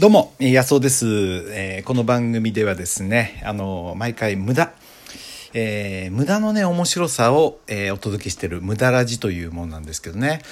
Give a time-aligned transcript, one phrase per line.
[0.00, 1.06] どうも、安尾です、
[1.50, 4.72] えーこの番組ではですね、あの、毎回無駄、
[5.52, 10.42] えー無駄のね、面白さを、えーお届けしてる無駄ラジというものなんですけどね。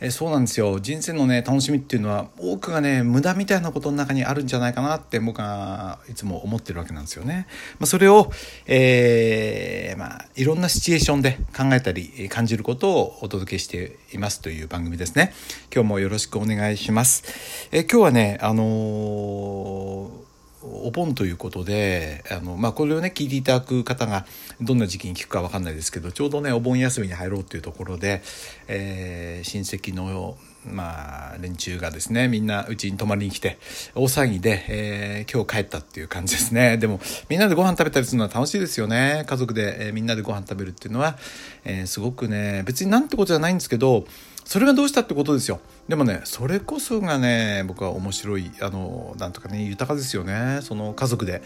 [0.00, 0.78] えーそうなんですよ。
[0.80, 7.46] 人生のね、楽しみっていうのは、多くがね、無駄みたいなことの中にあるんじゃないかなって僕はいつも思ってるわけなんですよね。
[7.78, 8.30] まあ、それを、
[8.66, 15.32] えーまあ、いろんなシチュエーションで考えたり、感じることをお届けしていますという番組ですね。
[15.74, 17.24] 今日もよろしくお願いします。
[17.72, 20.25] えー今日はね、あのー
[20.72, 24.26] お盆ということであの、まあ、これをね聞いていただく方が
[24.60, 28.22] どんな時期に聞くか分かんないですけどちょうどねお盆休みに入ろうというところで、
[28.68, 33.58] えー親戚の、まあ、連中がですねみんなうちに泊まりに来て
[33.94, 36.78] 大騒ぎで、えー今日帰ったっていう感じですね。
[36.78, 39.24] でもみんなでご飯食べたりするのは楽しいですよね。
[39.26, 41.16] 家族で、えーみんなでご飯食べるっていうのは、
[41.64, 44.04] えーすごくね別になんてことじゃないんですけど
[44.44, 45.60] それがどうしたってことですよ。
[45.88, 50.58] でもねそれこそがね僕は面白いあのなんとかね豊かですよね。
[50.62, 51.42] その家族で、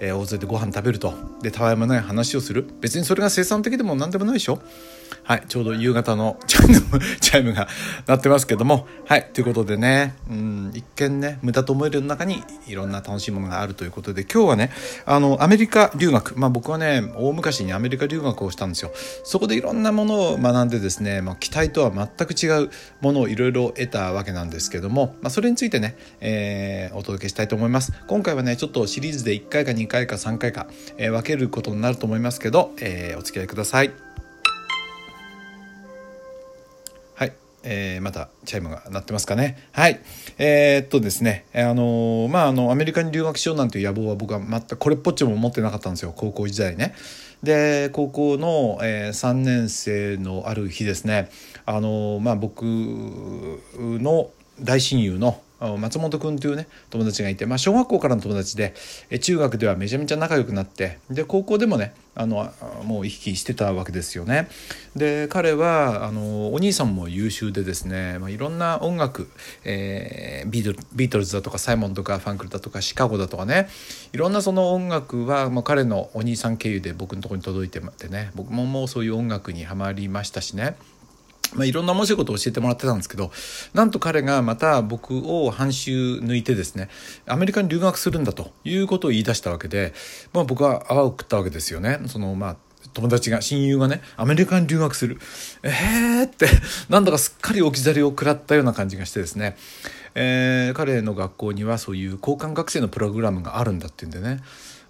[0.00, 1.14] えー大勢でご飯食べると。
[1.42, 2.66] でたわいもない話をする。
[2.80, 4.60] 別にそれが生産的でも何でもないでしょ。
[5.24, 7.68] はいちょうど夕方のチャイムチャイムが
[8.06, 8.86] 鳴ってますけども。
[9.04, 14.70] はいということでねうん一見ね無駄と思えるの中にいろんな楽しいものがあるということで今日はね
[15.04, 16.34] あのアメリカ留学。
[16.38, 18.90] まあ僕はね大昔にアメリカ留学をしたんですよ。
[19.24, 27.92] そこでいろんなものを学んでですね、まあ、期待とは全く違うものをいろいろ得たわけなんですけども、まあ、それについてね、えーお届けしたいと思います。
[28.06, 30.66] 今回はねちょっとシリーズで1回か2回か3回か、
[30.98, 34.11] えー分けることになると思いますけど、えーお付き合いください。
[37.64, 39.58] えーまたチャイムが鳴ってますかね。
[39.72, 40.00] はい。
[40.38, 46.94] えーっとですね、あのーまあ、あの、アメリカに留学しようなんていう野望は僕は全くこれっぽっちも持ってなかったんですよ、高校時代ね。
[47.42, 51.28] で、高校の、え3年生のある日ですね、
[51.66, 55.40] あのまあ、僕の大親友の
[55.78, 58.74] 松本君というね友達がいて、まあ、小学校からの友達で
[59.20, 62.50] 中学ではめちゃめちゃ仲良くなってで高校でもねあの
[62.84, 64.48] もう行き来してたわけですよね。
[64.94, 69.30] で彼はあのお兄さんも優秀でですね、まあ、いろんな音楽、
[69.64, 73.68] えービートルビートルズだとかサイモンとかファンクルだとかシカゴだとかね
[74.12, 80.76] いろんなその音楽は、まあ、彼のお兄さん経由で僕のとこに届いててね僕ももうそういう音楽にはまりましたしね。
[81.54, 83.30] まあ、いろんな面白いことを教えてもらってたんですけど
[83.74, 86.88] なんと彼がまた僕を半周抜いてですね
[87.26, 89.92] アメリカに留学するんだということを言い出したわけで、
[90.32, 92.00] まあ、僕は泡を食ったわけですよね。
[92.06, 92.56] そのまあ
[92.94, 95.18] 友達が親友がねアメリカに留学する。
[95.62, 96.46] えーって
[96.88, 99.56] なんだかすっかり置き去りを食らったような感じがしてですね、
[100.14, 104.40] えー彼の学校にはそういう交換学生のプログラムがあるんだっていうんでね。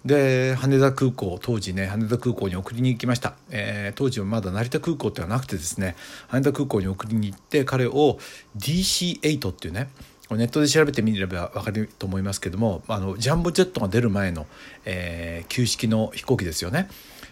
[0.05, 5.95] で羽田空港当時ね羽田空港に送りに行きました、えー当時はまだ成田空港ってはなくてですね
[6.27, 8.17] 羽田空港に送りに行って彼を
[8.57, 9.89] DC8 っていうね
[10.31, 14.45] ネットで調べてみれば分かると思いますけどもあのジャンボジェットが出る前の、
[14.85, 16.89] えー旧式の飛行機ですよね。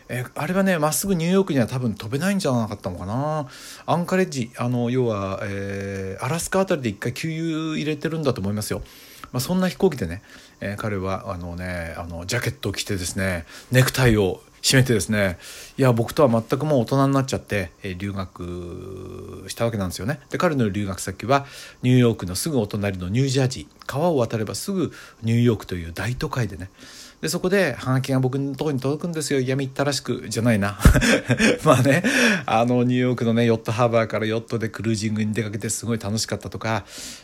[0.07, 3.47] えーあれはねまっすぐニューヨークには多分飛べないんじゃなかったのかな
[3.85, 8.81] アンカレッジあの要は、えーアラスカあたりで一回給油入れてるんだと思いますよ。
[9.31, 10.21] まあ、そんな飛行機でね、
[10.61, 15.39] えー彼はあのねあのジャケットを着てですねネクタイを締めてですね
[15.77, 20.19] いや僕とは全くもう大人になっちゃって、えー留学したわけなんですよね。
[20.29, 21.45] で彼の留学先は
[21.81, 23.85] ニューヨークのすぐお隣のニュージャージー。
[23.87, 26.69] 川を渡ればすぐニューヨークという大都会でね
[27.21, 29.39] でそこでハガキが僕のところに届くんですよ。
[29.39, 30.79] 闇ったらしくじゃないな。
[31.63, 32.03] まあね
[32.47, 36.83] あのニューヨークのねヨットハーバーからヨットでクルージングに出かけてすごい楽しかったとか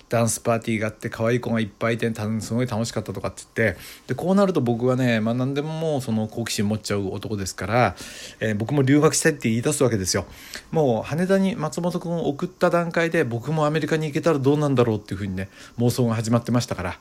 [0.10, 7.96] ダンスパーティーがあって可愛い子がいっぱいいてすごい楽しかったとかって言ってでこうなると僕はね、まあ、何でももうその好奇心持っちゃう男ですから、
[8.40, 10.26] えー僕も留学したいって言い出すわけですよ。
[10.72, 17.00] もう羽田に松本君を送った段階で僕もアメリカに行けたらどうなんだろうっていうふうにね妄想が始まってましたから。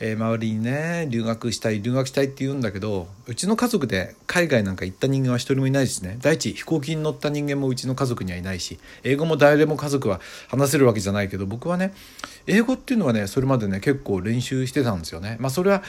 [0.00, 6.18] えー周りにね留学したい留学したいって言うんだけどうちの家族で海外なんか行った人間は一人もいないですね。
[6.20, 11.92] 第一飛行機に乗った人間もうちの家族にはいないし英語も誰も家族は話せるわけじゃないけど僕はね
[12.50, 15.36] 英語っていうのはねそれまでね結構練習してたんですよね。
[15.38, 15.82] まあそれは、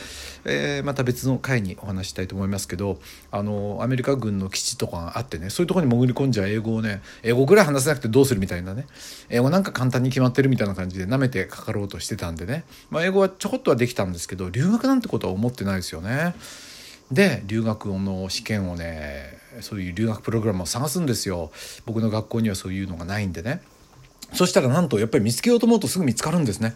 [0.46, 3.00] えーまた別の回にお話したいと思いますけど
[3.32, 8.88] あのアメリカ軍の基地とかがあってねそういうとこに潜り込んじゃ英語をね英語ぐらい話せなくてどうするみたいなね。
[9.30, 16.36] 英語なんか簡単に決まってるみたいな感じで舐めてかかろうとしてたんでね、まあ、英語はちょこっとはできたんですけど留学なんてことは思ってないですよね。
[17.12, 21.52] で留学の試験をねそういう留学プログラムを探すんですよ。
[21.86, 23.62] 僕の学校にはそういうのがないんでね。
[24.34, 26.76] そしたらなんとやっぱり見つけようと思うとすぐ見つかるんですね。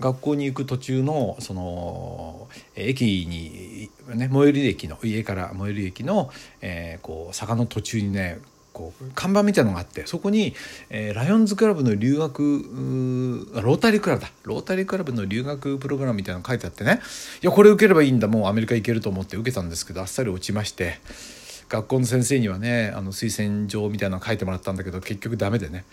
[0.00, 8.38] 学校に行く途中のその駅に、ね、最寄り駅の家から最寄り駅の、えーこう坂の途中にね
[8.72, 10.54] こう看板みたいのがあってそこに、
[10.88, 14.30] えー、ライオンズクラブの留学ロータリークラブだ。
[14.44, 17.00] ロータリークラブの留学プログラムみたいなの書いてあってね。
[17.42, 18.28] いやこれ受ければいいんだ。
[18.28, 21.00] もうアメリカ行けると思って受けたんですけどあっさり落ちまして
[21.68, 25.84] 学校の先生にはねあの推薦状みたいなの書いてもらったんだけど結局ダメでね。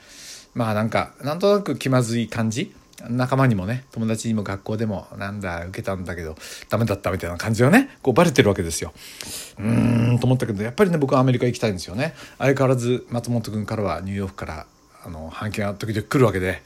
[0.53, 2.73] まあなんかなんとなく気まずい感じ？
[3.09, 6.35] 仲間にもね友達にも学校でもなんだ受けたんだけど
[6.67, 8.91] ダメだったみたいな感じがねこうバレてるわけですよ。
[9.57, 12.13] うーんと思ったけどやっぱりね僕はアメリカ行きたいんですよね。
[12.37, 14.65] 相変わらず松本君からはニューヨークから
[15.05, 16.61] あの半径が時々来るわけで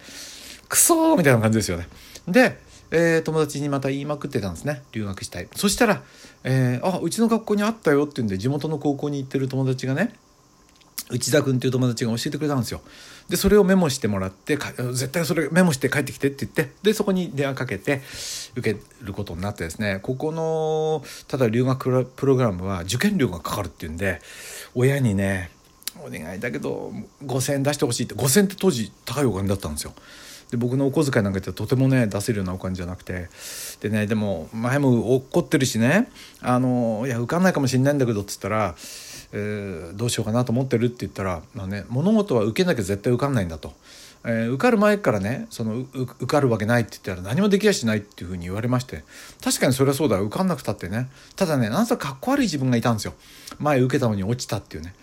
[0.69, 1.87] クソーみたいな感じですよね。
[2.27, 2.57] で、
[2.89, 5.47] えー、友達にまた言いまくってたんですね留学したい。
[5.55, 6.01] そしたら、
[6.43, 10.15] えー、あうちの学校にあったよって言うんで地元の高校に行ってる友達がね
[11.09, 12.81] 内田君っていう友達が教えてくれたんですよ。
[13.29, 18.01] でそれをメモしてもらって絶対それメモして帰ってきてって言ってでそこに電話かけて
[18.55, 24.21] 受けることになってですねここのただ留学プログラムは受験料がかかるっていうんで
[24.75, 25.51] 親にね
[26.05, 26.91] お願いだけど
[27.25, 29.93] 5,000円出してほしいって5,000円って当時高いお金だったんですよ。
[30.51, 33.29] で僕のお小遣いなんかってとてもね出せるようなお金じゃなくて
[33.81, 36.09] でねでも前も怒ってるしね
[36.41, 38.75] あのいや受かんないかもしれないんだけどっつったら
[39.35, 43.73] えー、どうしようかなと思ってるって言ったら、まあね、物事は受けなきゃ絶対受かんないんだと、
[44.23, 49.03] えー、受かる前からねその受かるわけないって言ったら何もできやしないっていうふうに言われまして。
[49.43, 51.09] 確かにそれはそうだ受かんなくたってね。
[51.35, 53.13] ただねなんかかっこ悪い自分がいたんですよ。
[53.59, 54.93] 前受けたのに落ちたっていうね。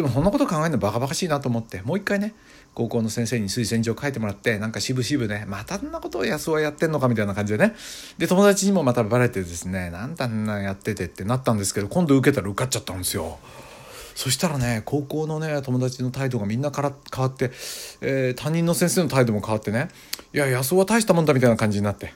[0.00, 2.32] でもそんなこと考えるのバカバカしいなと思ってもう一回ね
[2.72, 7.74] 高校の先生に推薦状書いてもらってなんか渋々ねまたんなことを安はやってんのかみたいな感じでね。
[8.16, 13.38] で友達にもまたバレてですねなんだんなやっててってなったんですけど今度受けたら受かっちゃったんですよ。
[14.14, 17.50] そしたらね高校のね友達の態度がみんなから変わって、
[18.00, 19.88] えー、担任の先生の態度も変わってね
[20.32, 22.14] いや安尾は大したもんだみたいな感じになって。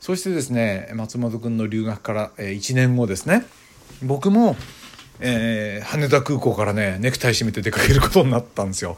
[0.00, 3.44] そしてですね松本君の留学から、1年後ですね。
[4.02, 4.56] 僕も
[5.20, 8.96] えー、羽田空港からねネクタイ締めて出かけることになったんですよ。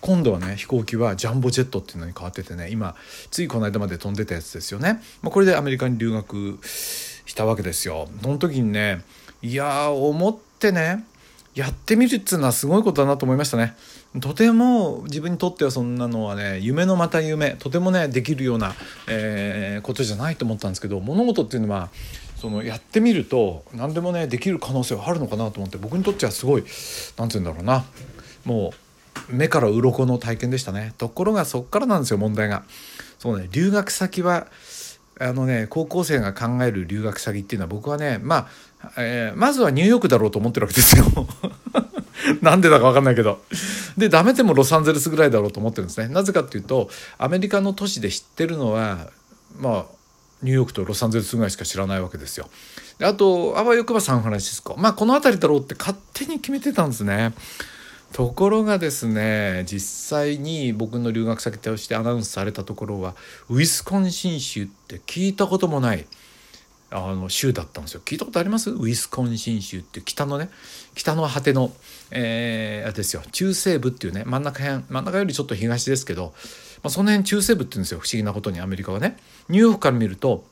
[0.00, 2.94] 今度はね飛行機はジャンボジェットっていうのに変わっててね今
[3.30, 8.08] ついこの間まで飛んでたやつですよね、まあ、これでアメリカに留学したわけですよ。
[8.22, 9.02] その時にね
[9.42, 11.04] いや思ってね
[11.54, 13.74] やってみるっつうのはすごいことだなと思いましたね。
[14.20, 18.74] とても自分にとってはそんなのはね夢のまた夢とてもねできるような、
[19.08, 21.88] えー、ことじゃないと思ったんですけど物事っていうのは
[22.36, 26.64] そのやってみると何でもねできる可能性はあるのかなと思って僕にとってはすごい
[27.16, 27.84] 何て言うんだろうな
[28.44, 28.72] も
[29.30, 30.92] う目から鱗の体験でしたね。
[30.98, 32.64] ところがそっからなんですよ問題が。
[33.18, 34.46] そうね留学先は
[35.18, 38.48] あのね高校生が考える留学先っていうのは僕はねま
[38.82, 41.04] あ、えー、まずはニューヨークだろうと思ってるわけですよ。
[42.42, 43.40] なんでだか分かんないけど。
[43.96, 46.08] でダメでもロサンゼルスぐらいだろうと思ってるんですね。
[46.08, 49.08] なぜかっていうとアメリカの都市で知ってるのは
[49.58, 49.86] まあ
[50.42, 52.48] ニューヨークとロサンゼルスぐらいしか知らないわけですよ。
[53.02, 57.34] あとあわよくばサンフランシスコまあこの辺りだろうって勝手に決めてたんですね。
[58.12, 63.14] ところがですね実際に僕の留学先としてアナウンスされたところは
[63.50, 66.06] ウィスコンシン州って聞いたこともない
[66.90, 68.70] あの州だったんですよ聞いたことあります？
[68.70, 70.48] ウィスコンシン州って北のね
[70.94, 71.72] 北の果ての、
[72.12, 76.32] えー、あですよ中西部っていうね真ん中辺真ん中よりちょっと東ですけど、
[76.86, 78.00] あ、その辺中西部って言うんですよ。
[78.00, 79.16] 不思議なことにアメリカはね。
[79.48, 80.44] ニューヨークから見ると、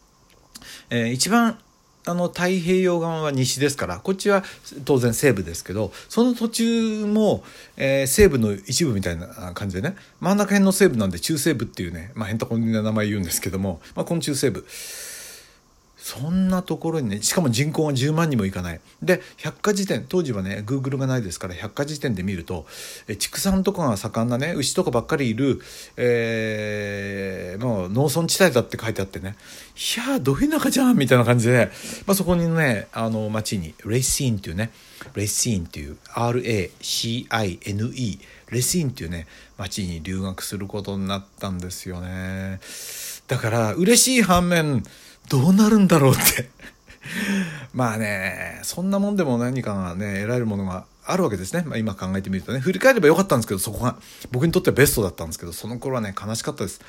[0.90, 1.58] えー、一番
[2.06, 4.42] あの太平洋側は西ですからこっちは
[4.84, 7.42] 当然西部ですけどその途中も、
[7.78, 14.66] えー、西部の一部みたいな感じでね真ん中辺の西部なんで中西部っていうね、まあ、変たこな名前言うんですけども、まあ、この中西部。
[16.04, 18.80] そんなところにねしかも人口が10万人もいかない。
[19.02, 22.66] で百科事典当時はねグーグルがないですから百科事典で見ると
[23.08, 25.62] え畜産とかが盛んなね牛とかばっかりいる、
[25.96, 29.34] えー、もう農村地帯だって書いてあってね
[29.76, 31.70] いやどういう中じゃんみたいな感じで、
[32.06, 34.72] まあ、そこにねあの町にレイシーンっていうね
[35.14, 38.18] レイシーンっていう RACINE
[38.50, 42.60] レシーンっていうね町に留学することになったんですよね。
[43.26, 44.82] だから嬉しい反面
[45.28, 46.50] どうなるんだろうって。
[47.72, 52.60] まあねそんなもんでも何かがね得られるものがあるわけですね、まあ、今考えてみるとね。
[52.60, 53.96] 振り返ればよかったんですけどそこが。
[54.30, 56.80] 僕にとってはベストだったんですけどその頃はね悲しかったです。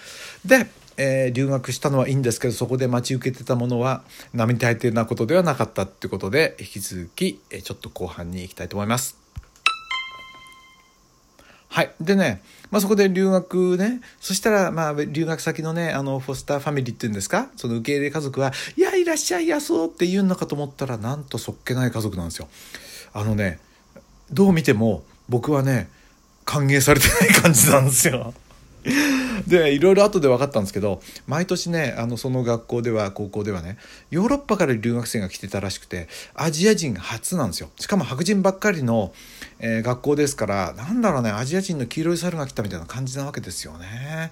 [0.45, 9.24] で、えー、留学したのはいいんですけどそこで待ち受けてたものは並大抵なことではなかったってことで引き続き、えちょっと後半に行きたいと思います。
[11.75, 12.41] はいでね
[12.71, 17.49] まあ、そこで留学ねそしたらまあ留学先のねあのフォスターファミリーっていうんですか？
[17.57, 22.47] その受け入れ家族は「いやいらっしゃいやそう」って言うのかと思ったらなんとそっけない家族なんですよ。
[23.13, 23.59] あのね
[24.31, 25.89] どう見ても僕はね
[26.45, 28.33] 歓迎されてない感じなんですよ。
[29.47, 33.77] でいろいろ後で分かったんですけど毎年ねあのその学校では高校ではね
[34.11, 39.13] ヨーロッパから留学生が来てたらしくてアジア人初なんですよしかも白人ばっかりの、
[39.59, 44.31] えー、学校ですからなんだろうねアジア人の黄色い猿が来たみたいな感じなわけですよね。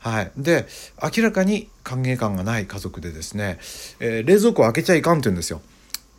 [0.00, 0.66] はい、で
[1.00, 3.58] 明らかに歓迎感がない家族でですね、
[4.00, 5.62] えー、冷蔵庫を開けちゃいかんって言うんですよ。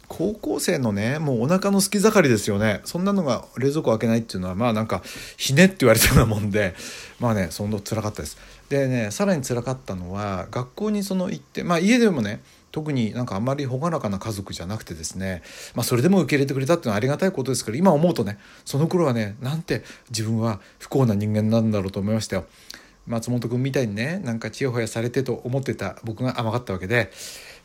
[0.08, 5.02] 高校生のねもうお腹のすき盛りですよねそんなのが冷蔵庫開けないっていうのはまあなんか
[5.38, 6.76] ひねって言われたようなもんで
[7.20, 8.38] まあねその辛かったです
[8.70, 12.42] でねさらに辛かったのは学校にその行ってまあ家でもね
[12.72, 15.44] 特になんかあんまり朗らかな家族じゃなくてですね、
[15.76, 22.46] まあ、それでも受け入れてくれたっていうのはありがたいことですけど今思うとねその頃はねなんて自分は不幸な人間なんだろうと思いましたよ。
[23.06, 27.12] 松本君みたいにねなんかちやほやされてと思ってた僕が甘かったわけで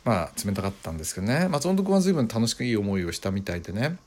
[0.05, 1.47] まあ冷たかったんですけどね。
[1.49, 3.97] 松本君は随分楽しくいい思いをしたみたいでね。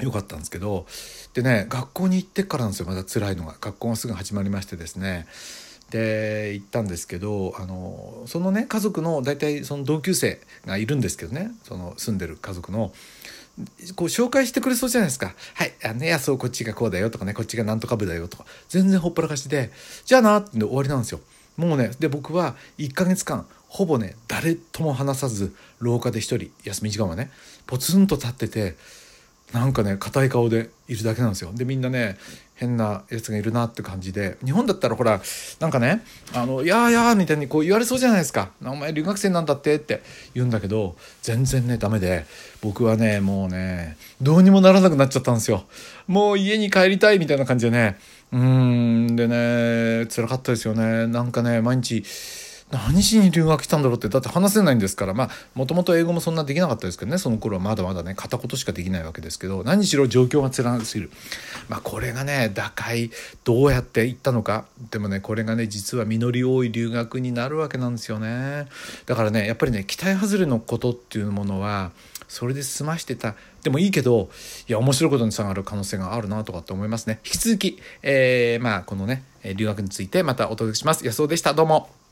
[0.00, 0.86] よかったんですけど。
[1.34, 2.86] でね学校に行ってからなんですよ。
[2.86, 3.56] まだ辛いのが。
[3.60, 5.26] 学校がすぐ始まりましてですね。
[5.90, 11.50] で行ったんですけどあのそのね家族の大体その同級生がいるんですけどね。
[11.64, 12.92] その住んでる家族の。
[13.94, 15.34] こう紹介してくれそうじゃないですか。
[15.54, 17.08] はい、あのね、そうこっちがこうだよ。
[17.08, 18.28] とかね、こっちがなんとか部だよ。
[18.28, 19.70] とか、全然ほっぽらかしで、
[20.04, 21.20] じゃあなって終わりなんですよ。
[21.56, 27.30] もうね、で、僕は1ヶ月間、ほぼね、誰とも話さず、廊下で一人、休み時間はね、
[27.66, 28.76] ポツンと立ってて、
[29.52, 31.52] なんかね硬い顔でいるだけなんですよ。
[31.54, 32.18] でみんなね
[32.56, 35.20] 変なやつがいるなって感じで日本だったらほら
[35.60, 36.02] なんかね
[36.34, 40.02] 「あのやーやー」みたいにこう言われそうじゃないですか「お前留学生なんだって」って
[40.34, 42.26] 言うんだけど全然ねダメで
[42.60, 45.64] 僕はねもうねどうにもならなくなっちゃったんですよ。
[46.08, 47.98] もう家に帰りたいみたいな感じでね。
[48.32, 51.06] うんでね辛かったですよね。
[51.06, 52.04] なんかね毎日
[52.70, 55.14] 何しに留学来たんだろうってだって話せないんですから。
[55.14, 57.18] まあもともと英語もそんなできなかったですけどね。
[57.18, 59.62] その頃はまだまだね片言しかできないわけですけど。
[59.62, 61.10] 何しろ状況が辛すぎる。
[61.68, 63.10] まあこれがね打開
[63.44, 64.66] どうやっていったのか。
[64.90, 68.66] でもねこれがね実は実り多い留学になるわけなんですよね。
[69.06, 71.92] だからねやっぱりね期待外れのことっていうものは
[72.26, 73.36] それで済ましてた。
[73.62, 74.28] でもいいけど
[74.68, 77.20] いや面白いことにつながる可能性があるなとかって思いますね。
[77.24, 79.22] 引き続き、えー、まあこのね
[79.54, 81.06] 留学についてまたお届けします。
[81.06, 81.54] 安尾でした。
[81.54, 82.05] どうも。